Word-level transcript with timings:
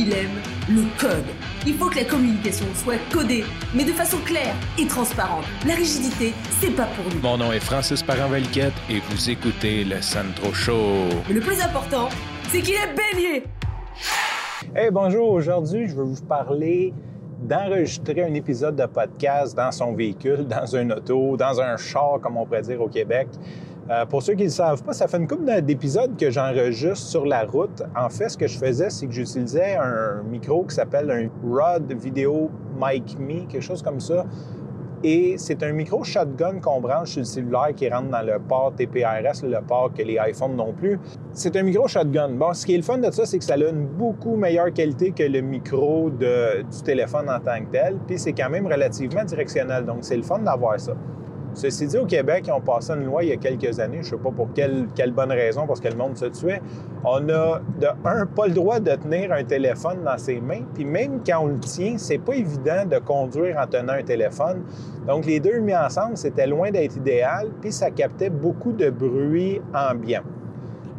il 0.00 0.14
aime 0.14 0.40
le 0.70 0.82
code. 0.98 1.26
Il 1.66 1.74
faut 1.74 1.90
que 1.90 1.96
la 1.96 2.04
communication 2.04 2.64
soit 2.74 2.96
codée, 3.12 3.44
mais 3.74 3.84
de 3.84 3.92
façon 3.92 4.16
claire 4.24 4.54
et 4.78 4.86
transparente. 4.86 5.44
La 5.66 5.74
rigidité, 5.74 6.32
c'est 6.58 6.74
pas 6.74 6.86
pour 6.96 7.04
nous. 7.12 7.20
Mon 7.20 7.36
nom 7.36 7.52
est 7.52 7.60
Francis 7.60 8.02
Parent-Valquette 8.02 8.72
et 8.88 9.00
vous 9.00 9.28
écoutez 9.28 9.84
le 9.84 10.00
Sandro 10.00 10.54
Show. 10.54 11.04
Mais 11.28 11.34
le 11.34 11.40
plus 11.40 11.60
important, 11.60 12.08
c'est 12.48 12.62
qu'il 12.62 12.76
est 12.76 12.94
bélier. 12.96 13.44
Hey, 14.74 14.90
bonjour. 14.90 15.32
Aujourd'hui, 15.32 15.86
je 15.86 15.94
veux 15.94 16.04
vous 16.04 16.24
parler 16.24 16.94
d'enregistrer 17.42 18.22
un 18.22 18.32
épisode 18.32 18.76
de 18.76 18.86
podcast 18.86 19.54
dans 19.54 19.70
son 19.70 19.92
véhicule, 19.92 20.46
dans 20.46 20.76
un 20.76 20.90
auto, 20.92 21.36
dans 21.36 21.60
un 21.60 21.76
char, 21.76 22.20
comme 22.22 22.38
on 22.38 22.46
pourrait 22.46 22.62
dire 22.62 22.80
au 22.80 22.88
Québec. 22.88 23.28
Euh, 23.88 24.06
pour 24.06 24.22
ceux 24.22 24.34
qui 24.34 24.42
ne 24.42 24.48
le 24.48 24.52
savent 24.52 24.82
pas, 24.82 24.92
ça 24.92 25.08
fait 25.08 25.16
une 25.16 25.26
couple 25.26 25.62
d'épisodes 25.62 26.16
que 26.16 26.30
j'enregistre 26.30 27.06
sur 27.06 27.24
la 27.24 27.44
route. 27.44 27.82
En 27.96 28.08
fait, 28.08 28.28
ce 28.28 28.36
que 28.36 28.46
je 28.46 28.58
faisais, 28.58 28.90
c'est 28.90 29.06
que 29.06 29.12
j'utilisais 29.12 29.76
un 29.76 30.22
micro 30.22 30.64
qui 30.64 30.74
s'appelle 30.74 31.10
un 31.10 31.28
Rode 31.48 31.92
Video 31.92 32.50
Mic 32.80 33.18
Me, 33.18 33.46
quelque 33.46 33.62
chose 33.62 33.82
comme 33.82 34.00
ça. 34.00 34.24
Et 35.02 35.36
c'est 35.38 35.62
un 35.62 35.72
micro 35.72 36.04
shotgun 36.04 36.60
qu'on 36.60 36.80
branche 36.80 37.12
sur 37.12 37.20
le 37.20 37.24
cellulaire 37.24 37.74
qui 37.74 37.88
rentre 37.88 38.10
dans 38.10 38.20
le 38.20 38.38
port 38.38 38.74
TPRS, 38.76 39.42
le 39.44 39.58
port 39.66 39.90
que 39.96 40.02
les 40.02 40.18
iPhones 40.28 40.56
non 40.56 40.74
plus. 40.74 41.00
C'est 41.32 41.56
un 41.56 41.62
micro 41.62 41.88
shotgun. 41.88 42.28
Bon, 42.34 42.52
ce 42.52 42.66
qui 42.66 42.74
est 42.74 42.76
le 42.76 42.82
fun 42.82 42.98
de 42.98 43.10
ça, 43.10 43.24
c'est 43.24 43.38
que 43.38 43.44
ça 43.44 43.54
a 43.54 43.56
une 43.56 43.86
beaucoup 43.86 44.36
meilleure 44.36 44.72
qualité 44.74 45.12
que 45.12 45.22
le 45.22 45.40
micro 45.40 46.10
du 46.10 46.82
téléphone 46.84 47.30
en 47.30 47.40
tant 47.40 47.60
que 47.64 47.70
tel. 47.72 47.96
Puis 48.06 48.18
c'est 48.18 48.34
quand 48.34 48.50
même 48.50 48.66
relativement 48.66 49.24
directionnel. 49.24 49.86
Donc 49.86 49.98
c'est 50.02 50.18
le 50.18 50.22
fun 50.22 50.40
d'avoir 50.40 50.78
ça. 50.78 50.92
Ceci 51.54 51.86
dit, 51.86 51.98
au 51.98 52.06
Québec, 52.06 52.44
ils 52.46 52.52
ont 52.52 52.60
passé 52.60 52.92
une 52.92 53.04
loi 53.04 53.24
il 53.24 53.30
y 53.30 53.32
a 53.32 53.36
quelques 53.36 53.80
années, 53.80 53.98
je 54.02 54.14
ne 54.14 54.18
sais 54.18 54.22
pas 54.22 54.30
pour 54.30 54.48
quelle, 54.54 54.86
bonne 55.12 55.32
raison, 55.32 55.66
parce 55.66 55.80
que 55.80 55.88
le 55.88 55.96
monde 55.96 56.16
se 56.16 56.26
tuait. 56.26 56.60
On 57.04 57.28
a, 57.28 57.60
de 57.80 57.88
un, 58.04 58.26
pas 58.26 58.46
le 58.46 58.54
droit 58.54 58.80
de 58.80 58.94
tenir 58.94 59.32
un 59.32 59.44
téléphone 59.44 60.04
dans 60.04 60.18
ses 60.18 60.40
mains, 60.40 60.62
puis 60.74 60.84
même 60.84 61.20
quand 61.26 61.40
on 61.42 61.46
le 61.48 61.58
tient, 61.58 61.98
c'est 61.98 62.18
pas 62.18 62.34
évident 62.34 62.84
de 62.86 62.98
conduire 62.98 63.58
en 63.58 63.66
tenant 63.66 63.94
un 63.94 64.02
téléphone. 64.02 64.62
Donc, 65.06 65.26
les 65.26 65.40
deux 65.40 65.58
mis 65.58 65.74
ensemble, 65.74 66.16
c'était 66.16 66.46
loin 66.46 66.70
d'être 66.70 66.96
idéal, 66.96 67.48
puis 67.60 67.72
ça 67.72 67.90
captait 67.90 68.30
beaucoup 68.30 68.72
de 68.72 68.90
bruit 68.90 69.60
ambiant 69.74 70.22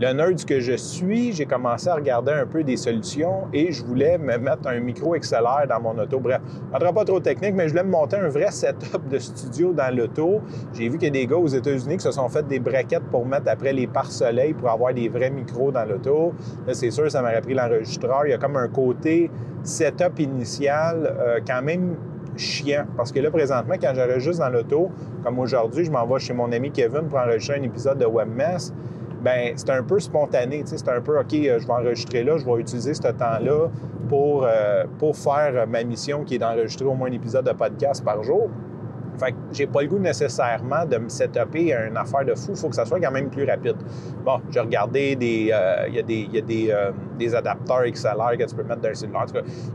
le 0.00 0.14
nerd 0.14 0.42
que 0.46 0.60
je 0.60 0.72
suis, 0.72 1.32
j'ai 1.32 1.44
commencé 1.44 1.88
à 1.88 1.94
regarder 1.94 2.32
un 2.32 2.46
peu 2.46 2.64
des 2.64 2.78
solutions 2.78 3.48
et 3.52 3.70
je 3.70 3.84
voulais 3.84 4.16
me 4.16 4.38
mettre 4.38 4.66
un 4.66 4.80
micro 4.80 5.14
XLR 5.14 5.66
dans 5.68 5.80
mon 5.80 5.98
auto. 5.98 6.18
Bref, 6.18 6.40
ne 6.72 6.90
pas 6.90 7.04
trop 7.04 7.20
technique, 7.20 7.54
mais 7.54 7.64
je 7.64 7.72
voulais 7.72 7.84
me 7.84 7.90
monter 7.90 8.16
un 8.16 8.28
vrai 8.28 8.50
setup 8.50 9.06
de 9.10 9.18
studio 9.18 9.74
dans 9.74 9.94
l'auto. 9.94 10.40
J'ai 10.72 10.88
vu 10.88 10.96
qu'il 10.96 11.08
y 11.08 11.10
a 11.18 11.22
des 11.22 11.26
gars 11.26 11.36
aux 11.36 11.48
États-Unis 11.48 11.98
qui 11.98 12.02
se 12.02 12.12
sont 12.12 12.30
fait 12.30 12.46
des 12.48 12.58
braquettes 12.58 13.04
pour 13.10 13.26
mettre 13.26 13.48
après 13.48 13.74
les 13.74 13.86
pare-soleil 13.86 14.54
pour 14.54 14.70
avoir 14.70 14.94
des 14.94 15.10
vrais 15.10 15.30
micros 15.30 15.70
dans 15.70 15.84
l'auto. 15.84 16.32
Là, 16.66 16.72
c'est 16.72 16.90
sûr, 16.90 17.10
ça 17.10 17.20
m'aurait 17.20 17.42
pris 17.42 17.54
l'enregistreur. 17.54 18.22
Il 18.24 18.30
y 18.30 18.32
a 18.32 18.38
comme 18.38 18.56
un 18.56 18.68
côté 18.68 19.30
setup 19.62 20.18
initial 20.18 21.14
euh, 21.20 21.40
quand 21.46 21.60
même 21.60 21.96
chiant. 22.36 22.86
Parce 22.96 23.12
que 23.12 23.20
là, 23.20 23.30
présentement, 23.30 23.74
quand 23.78 23.92
j'enregistre 23.94 24.42
dans 24.42 24.50
l'auto, 24.50 24.90
comme 25.22 25.38
aujourd'hui, 25.38 25.84
je 25.84 25.90
m'en 25.90 26.06
vais 26.06 26.18
chez 26.20 26.32
mon 26.32 26.50
ami 26.52 26.70
Kevin 26.70 27.02
pour 27.08 27.18
enregistrer 27.18 27.58
un 27.58 27.64
épisode 27.64 27.98
de 27.98 28.06
WebMess 28.06 28.72
ben 29.20 29.52
c'est 29.56 29.70
un 29.70 29.82
peu 29.82 29.98
spontané. 30.00 30.62
C'est 30.64 30.88
un 30.88 31.00
peu, 31.00 31.18
OK, 31.18 31.34
euh, 31.34 31.58
je 31.58 31.66
vais 31.66 31.72
enregistrer 31.72 32.24
là, 32.24 32.38
je 32.38 32.44
vais 32.44 32.60
utiliser 32.60 32.94
ce 32.94 33.02
temps-là 33.02 33.68
pour, 34.08 34.44
euh, 34.44 34.84
pour 34.98 35.16
faire 35.16 35.66
ma 35.66 35.84
mission 35.84 36.24
qui 36.24 36.36
est 36.36 36.38
d'enregistrer 36.38 36.86
au 36.86 36.94
moins 36.94 37.08
un 37.08 37.12
épisode 37.12 37.44
de 37.44 37.52
podcast 37.52 38.04
par 38.04 38.22
jour. 38.22 38.48
Fait 39.18 39.32
que 39.32 39.36
j'ai 39.52 39.66
pas 39.66 39.82
le 39.82 39.88
goût 39.88 39.98
nécessairement 39.98 40.86
de 40.86 40.96
me 40.96 41.10
setuper 41.10 41.74
une 41.74 41.96
affaire 41.96 42.24
de 42.24 42.34
fou. 42.34 42.52
Il 42.52 42.56
faut 42.56 42.70
que 42.70 42.74
ça 42.74 42.86
soit 42.86 43.00
quand 43.00 43.10
même 43.10 43.28
plus 43.28 43.44
rapide. 43.44 43.76
Bon, 44.24 44.40
j'ai 44.50 44.60
regardé 44.60 45.14
des. 45.14 45.50
Euh, 45.52 45.88
il 45.88 45.94
y 45.96 45.98
a, 45.98 46.02
des, 46.02 46.28
y 46.32 46.38
a 46.38 46.40
des, 46.40 46.74
des, 47.18 47.34
adapteurs 47.34 47.82
XLR 47.84 48.38
que 48.38 48.44
tu 48.44 48.54
peux 48.54 48.62
mettre 48.62 48.80
dans 48.80 48.94
cellulaire. 48.94 49.26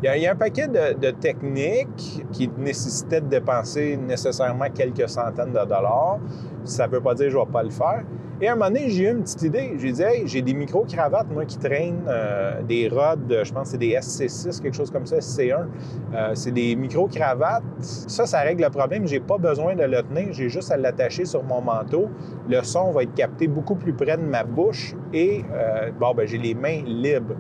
Il 0.02 0.22
y, 0.22 0.26
a 0.26 0.32
un 0.32 0.36
paquet 0.36 0.68
de, 0.68 0.98
de, 0.98 1.12
techniques 1.12 2.26
qui 2.32 2.50
nécessitaient 2.58 3.22
de 3.22 3.28
dépenser 3.28 3.98
nécessairement 3.98 4.70
quelques 4.74 5.08
centaines 5.08 5.52
de 5.52 5.66
dollars. 5.66 6.18
Ça 6.64 6.88
veut 6.88 7.02
pas 7.02 7.14
dire 7.14 7.28
que 7.28 7.34
je 7.34 7.38
vais 7.38 7.52
pas 7.52 7.62
le 7.62 7.70
faire. 7.70 8.02
Et 8.42 8.50
à 8.50 8.52
un 8.52 8.56
moment 8.56 8.70
donné, 8.70 8.90
j'ai 8.90 9.06
eu 9.06 9.12
une 9.12 9.24
petite 9.24 9.44
idée. 9.44 9.74
J'ai 9.78 9.92
dit, 9.94 10.02
hey, 10.02 10.28
j'ai 10.28 10.42
des 10.42 10.54
micro-cravates, 10.54 11.32
moi, 11.32 11.46
qui 11.46 11.58
traînent 11.58 12.04
euh, 12.08 12.62
des 12.64 12.90
rods, 12.90 13.44
je 13.44 13.54
pense 13.54 13.64
que 13.64 13.70
c'est 13.70 13.78
des 13.78 13.96
SC6, 13.96 14.62
quelque 14.62 14.76
chose 14.76 14.92
comme 14.92 15.06
ça, 15.06 15.20
SC1. 15.20 15.68
Euh, 16.14 16.32
c'est 16.34 16.52
des 16.52 16.76
micro-cravates. 16.76 17.64
Ça, 17.80 18.26
ça 18.26 18.42
règle 18.42 18.64
le 18.64 18.70
problème. 18.70 19.08
J'ai 19.08 19.22
pas 19.22 19.38
besoin 19.38 19.76
de 19.76 19.84
le 19.84 20.04
tenir. 20.04 20.34
J'ai 20.34 20.50
juste 20.50 20.70
à 20.70 20.76
l'attacher 20.76 21.24
sur 21.24 21.44
mon 21.44 21.62
manteau. 21.62 22.10
Le 22.50 22.62
son 22.64 22.92
va 22.92 23.04
être 23.04 23.14
capté 23.14 23.48
beaucoup 23.48 23.76
plus 23.76 23.94
près 23.94 24.18
de 24.18 24.24
ma 24.24 24.44
bouche 24.44 24.96
et, 25.14 25.44
euh, 25.54 25.92
bon, 25.98 26.14
ben, 26.14 26.28
j'ai 26.28 26.38
les 26.38 26.56
mains 26.56 26.82
libres. 26.86 27.36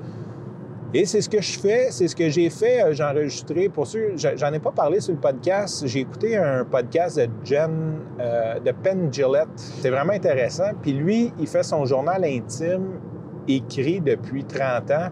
Et 0.97 1.03
c'est 1.03 1.19
ce 1.19 1.28
que 1.28 1.41
je 1.41 1.59
fais, 1.59 1.88
c'est 1.91 2.07
ce 2.07 2.16
que 2.16 2.29
j'ai 2.29 2.50
fait. 2.50 2.81
Euh, 2.81 2.94
j'ai 2.94 3.03
enregistré, 3.03 3.67
pour 3.67 3.85
ceux, 3.85 4.13
j'en 4.16 4.53
ai 4.53 4.59
pas 4.59 4.72
parlé 4.72 5.01
sur 5.01 5.13
le 5.13 5.19
podcast. 5.19 5.85
J'ai 5.85 6.00
écouté 6.00 6.38
un 6.38 6.63
podcast 6.63 7.19
de 7.19 7.28
Jen, 7.44 8.00
euh, 8.17 8.61
de 8.61 8.72
Penn 8.72 9.11
Gillette. 9.11 9.50
C'est 9.57 9.89
vraiment 9.89 10.13
intéressant. 10.13 10.72
Puis 10.81 10.94
lui, 10.94 11.33
il 11.38 11.47
fait 11.47 11.63
son 11.63 11.83
journal 11.83 12.23
intime 12.23 13.01
écrit 13.45 14.00
depuis 14.00 14.45
30 14.45 14.91
ans. 14.91 15.09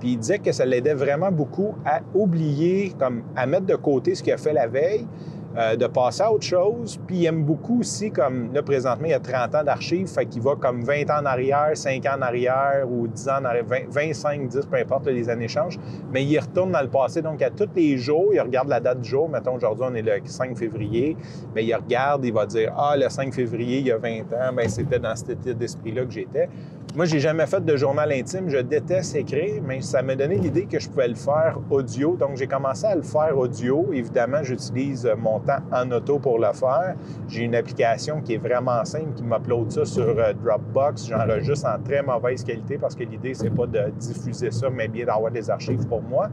Puis 0.00 0.12
il 0.12 0.18
disait 0.18 0.38
que 0.38 0.52
ça 0.52 0.64
l'aidait 0.64 0.94
vraiment 0.94 1.30
beaucoup 1.30 1.74
à 1.84 2.00
oublier, 2.14 2.94
comme 2.98 3.22
à 3.36 3.44
mettre 3.44 3.66
de 3.66 3.76
côté 3.76 4.14
ce 4.14 4.22
qu'il 4.22 4.32
a 4.32 4.38
fait 4.38 4.54
la 4.54 4.68
veille, 4.68 5.06
euh, 5.56 5.76
de 5.76 5.86
passer 5.86 6.22
à 6.22 6.32
autre 6.32 6.44
chose. 6.44 6.98
Puis 7.06 7.16
il 7.16 7.26
aime 7.26 7.44
beaucoup 7.44 7.80
aussi, 7.80 8.10
comme 8.10 8.52
là, 8.52 8.62
présentement, 8.62 9.06
il 9.06 9.10
y 9.10 9.14
a 9.14 9.20
30 9.20 9.54
ans 9.54 9.64
d'archives, 9.64 10.06
fait 10.08 10.26
qu'il 10.26 10.42
va 10.42 10.54
comme 10.56 10.82
20 10.82 11.10
ans 11.10 11.22
en 11.22 11.26
arrière, 11.26 11.70
5 11.74 12.04
ans 12.06 12.18
en 12.18 12.22
arrière 12.22 12.84
ou 12.86 13.06
10 13.06 13.28
ans 13.28 13.38
en 13.40 13.44
arrière, 13.46 13.64
25, 13.88 14.48
10, 14.48 14.66
peu 14.66 14.76
importe, 14.76 15.06
les 15.06 15.28
années 15.28 15.48
changent. 15.48 15.78
Mais 16.12 16.24
il 16.24 16.38
retourne 16.38 16.72
dans 16.72 16.82
le 16.82 16.88
passé. 16.88 17.22
Donc, 17.22 17.40
à 17.42 17.50
tous 17.50 17.68
les 17.74 17.96
jours, 17.96 18.30
il 18.32 18.40
regarde 18.40 18.68
la 18.68 18.80
date 18.80 19.00
du 19.00 19.08
jour. 19.08 19.28
Mettons, 19.28 19.56
aujourd'hui, 19.56 19.84
on 19.88 19.94
est 19.94 20.02
le 20.02 20.20
5 20.24 20.56
février. 20.56 21.16
Mais 21.54 21.64
il 21.64 21.74
regarde, 21.74 22.24
il 22.24 22.32
va 22.32 22.46
dire 22.46 22.74
Ah, 22.76 22.94
le 22.96 23.08
5 23.08 23.32
février, 23.32 23.78
il 23.78 23.86
y 23.86 23.92
a 23.92 23.98
20 23.98 24.32
ans, 24.32 24.52
bien, 24.54 24.68
c'était 24.68 24.98
dans 24.98 25.16
cet 25.16 25.30
état 25.30 25.54
d'esprit-là 25.54 26.04
que 26.04 26.12
j'étais. 26.12 26.48
Moi, 26.96 27.04
j'ai 27.04 27.20
jamais 27.20 27.44
fait 27.44 27.62
de 27.62 27.76
journal 27.76 28.10
intime. 28.10 28.48
Je 28.48 28.56
déteste 28.56 29.16
écrire, 29.16 29.62
mais 29.62 29.82
ça 29.82 30.00
m'a 30.00 30.16
donné 30.16 30.36
l'idée 30.36 30.64
que 30.64 30.80
je 30.80 30.88
pouvais 30.88 31.08
le 31.08 31.14
faire 31.14 31.58
audio. 31.68 32.16
Donc, 32.16 32.38
j'ai 32.38 32.46
commencé 32.46 32.86
à 32.86 32.94
le 32.94 33.02
faire 33.02 33.36
audio. 33.36 33.90
Évidemment, 33.92 34.42
j'utilise 34.42 35.06
mon 35.18 35.38
temps 35.40 35.58
en 35.70 35.90
auto 35.92 36.18
pour 36.18 36.38
le 36.38 36.50
faire. 36.54 36.94
J'ai 37.28 37.42
une 37.42 37.54
application 37.54 38.22
qui 38.22 38.32
est 38.32 38.38
vraiment 38.38 38.82
simple 38.86 39.12
qui 39.14 39.24
m'upload 39.24 39.70
ça 39.70 39.84
sur 39.84 40.08
euh, 40.08 40.32
Dropbox. 40.42 41.08
J'enregistre 41.08 41.68
en 41.68 41.78
très 41.82 42.00
mauvaise 42.00 42.42
qualité 42.42 42.78
parce 42.78 42.94
que 42.94 43.04
l'idée, 43.04 43.34
c'est 43.34 43.50
pas 43.50 43.66
de 43.66 43.90
diffuser 43.98 44.50
ça, 44.50 44.70
mais 44.70 44.88
bien 44.88 45.04
d'avoir 45.04 45.30
des 45.30 45.50
archives 45.50 45.86
pour 45.86 46.00
moi. 46.00 46.30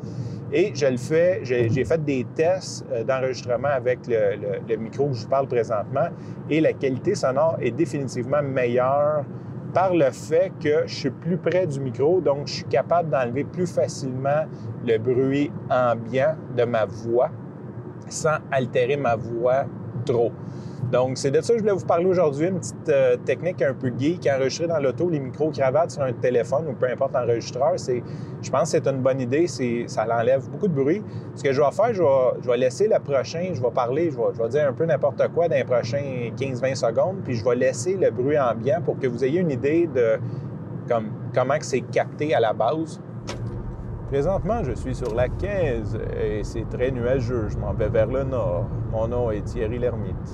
Et 0.53 0.71
je 0.73 0.85
le 0.85 0.95
fais, 0.95 1.41
j'ai 1.43 1.83
fait 1.83 2.05
des 2.05 2.25
tests 2.35 2.85
euh, 2.93 3.03
d'enregistrement 3.03 3.67
avec 3.67 3.99
le, 4.07 4.77
micro 4.77 5.09
que 5.09 5.15
je 5.15 5.27
parle 5.27 5.47
présentement 5.47 6.07
et 6.49 6.61
la 6.61 6.71
qualité 6.71 7.15
sonore 7.15 7.57
est 7.59 7.71
définitivement 7.71 8.41
meilleure 8.41 9.25
par 9.73 9.93
le 9.93 10.11
fait 10.11 10.51
que 10.63 10.83
je 10.85 10.93
suis 10.93 11.09
plus 11.09 11.37
près 11.37 11.65
du 11.65 11.79
micro, 11.79 12.21
donc 12.21 12.47
je 12.47 12.53
suis 12.53 12.65
capable 12.65 13.09
d'enlever 13.09 13.43
plus 13.43 13.65
facilement 13.65 14.45
le 14.85 14.97
bruit 14.97 15.51
ambiant 15.69 16.35
de 16.55 16.63
ma 16.63 16.85
voix 16.85 17.31
sans 18.09 18.37
altérer 18.51 18.97
ma 18.97 19.15
voix 19.15 19.65
trop. 20.03 20.31
Donc, 20.91 21.17
c'est 21.17 21.31
de 21.31 21.41
ça 21.41 21.53
que 21.53 21.59
je 21.59 21.63
voulais 21.63 21.75
vous 21.75 21.85
parler 21.85 22.05
aujourd'hui, 22.05 22.47
une 22.47 22.59
petite 22.59 22.89
euh, 22.89 23.17
technique 23.17 23.61
un 23.63 23.73
peu 23.73 23.91
geek, 23.97 24.29
enregistrer 24.31 24.67
dans 24.67 24.77
l'auto 24.77 25.09
les 25.09 25.19
micro-cravates 25.19 25.89
sur 25.89 26.03
un 26.03 26.13
téléphone 26.13 26.67
ou 26.69 26.73
peu 26.73 26.87
importe 26.87 27.13
l'enregistreur. 27.13 27.73
Je 27.77 28.51
pense 28.51 28.61
que 28.61 28.67
c'est 28.77 28.87
une 28.87 29.01
bonne 29.01 29.19
idée, 29.19 29.47
ça 29.87 30.05
l'enlève 30.05 30.47
beaucoup 30.49 30.67
de 30.67 30.73
bruit. 30.73 31.01
Ce 31.33 31.43
que 31.43 31.51
je 31.51 31.59
vais 31.59 31.71
faire, 31.71 31.93
je 31.93 32.03
vais, 32.03 32.41
je 32.43 32.47
vais 32.47 32.57
laisser 32.57 32.87
le 32.87 32.99
prochain, 32.99 33.53
je 33.53 33.61
vais 33.61 33.71
parler, 33.71 34.11
je 34.11 34.17
vais, 34.17 34.35
je 34.37 34.43
vais 34.43 34.49
dire 34.49 34.67
un 34.67 34.73
peu 34.73 34.85
n'importe 34.85 35.27
quoi 35.29 35.47
dans 35.47 35.55
les 35.55 35.63
prochains 35.63 36.29
15-20 36.37 36.75
secondes, 36.75 37.15
puis 37.23 37.35
je 37.35 37.43
vais 37.43 37.55
laisser 37.55 37.95
le 37.95 38.11
bruit 38.11 38.37
ambiant 38.37 38.81
pour 38.85 38.99
que 38.99 39.07
vous 39.07 39.25
ayez 39.25 39.39
une 39.39 39.51
idée 39.51 39.87
de 39.87 40.19
comme, 40.87 41.09
comment 41.33 41.55
c'est 41.61 41.81
capté 41.81 42.35
à 42.35 42.39
la 42.39 42.53
base. 42.53 42.99
Présentement, 44.13 44.63
je 44.63 44.73
suis 44.73 44.93
sur 44.93 45.15
la 45.15 45.27
15 45.27 45.97
et 46.21 46.43
c'est 46.43 46.69
très 46.69 46.91
nuageux. 46.91 47.47
Je 47.49 47.57
m'en 47.57 47.73
vais 47.73 47.89
vers 47.89 48.05
le 48.05 48.23
nord. 48.23 48.67
Mon 48.91 49.07
nom 49.07 49.31
est 49.31 49.41
Thierry 49.41 49.79
Lhermitte 49.79 50.29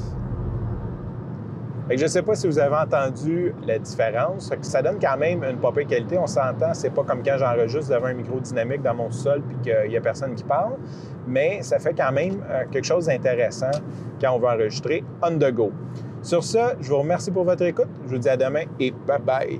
je 1.97 2.03
ne 2.03 2.07
sais 2.07 2.21
pas 2.21 2.35
si 2.35 2.45
vous 2.45 2.59
avez 2.59 2.75
entendu 2.75 3.53
la 3.65 3.79
différence. 3.79 4.51
Ça 4.61 4.81
donne 4.81 4.99
quand 5.01 5.17
même 5.17 5.43
une 5.43 5.57
pas 5.57 5.71
qualité. 5.71 6.17
On 6.17 6.27
s'entend, 6.27 6.73
c'est 6.73 6.91
pas 6.91 7.03
comme 7.03 7.23
quand 7.23 7.37
j'enregistre 7.39 7.95
devant 7.95 8.07
un 8.07 8.13
micro 8.13 8.39
dynamique 8.39 8.81
dans 8.83 8.93
mon 8.93 9.09
sol 9.09 9.41
puis 9.47 9.57
qu'il 9.63 9.89
n'y 9.89 9.97
a 9.97 10.01
personne 10.01 10.35
qui 10.35 10.43
parle. 10.43 10.73
Mais 11.25 11.63
ça 11.63 11.79
fait 11.79 11.93
quand 11.93 12.11
même 12.11 12.43
euh, 12.49 12.65
quelque 12.69 12.85
chose 12.85 13.07
d'intéressant 13.07 13.71
quand 14.21 14.33
on 14.33 14.39
veut 14.39 14.49
enregistrer 14.49 15.03
on 15.23 15.37
the 15.37 15.51
go. 15.51 15.71
Sur 16.21 16.43
ce, 16.43 16.75
je 16.79 16.89
vous 16.89 16.99
remercie 16.99 17.31
pour 17.31 17.45
votre 17.45 17.63
écoute. 17.63 17.89
Je 18.05 18.09
vous 18.09 18.19
dis 18.19 18.29
à 18.29 18.37
demain 18.37 18.65
et 18.79 18.91
bye 19.07 19.19
bye. 19.19 19.59